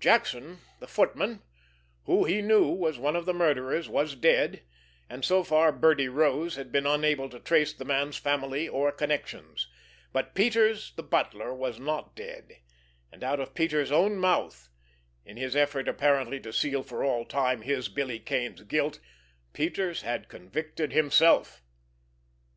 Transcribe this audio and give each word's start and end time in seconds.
Jackson, 0.00 0.58
the 0.80 0.88
footman, 0.88 1.40
who 2.06 2.24
he 2.24 2.42
knew 2.42 2.66
was 2.66 2.98
one 2.98 3.14
of 3.14 3.26
the 3.26 3.32
murderers, 3.32 3.88
was 3.88 4.16
dead, 4.16 4.64
and 5.08 5.24
so 5.24 5.44
far 5.44 5.70
Birdie 5.70 6.08
Rose 6.08 6.56
had 6.56 6.72
been 6.72 6.84
unable 6.84 7.28
to 7.28 7.38
trace 7.38 7.72
the 7.72 7.84
man's 7.84 8.16
family 8.16 8.68
or 8.68 8.90
connections; 8.90 9.68
but 10.12 10.34
Peters, 10.34 10.92
the 10.96 11.02
butler, 11.04 11.54
was 11.54 11.78
not 11.78 12.16
dead, 12.16 12.56
and 13.12 13.22
out 13.22 13.38
of 13.38 13.54
Peters' 13.54 13.92
own 13.92 14.16
mouth, 14.18 14.68
in 15.24 15.36
his 15.36 15.54
effort 15.54 15.86
apparently 15.86 16.40
to 16.40 16.52
seal 16.52 16.82
for 16.82 17.04
all 17.04 17.24
time 17.24 17.62
his, 17.62 17.88
Billy 17.88 18.18
Kane's, 18.18 18.62
guilt, 18.62 18.98
Peters 19.52 20.02
had 20.02 20.28
convicted 20.28 20.92
himself! 20.92 21.62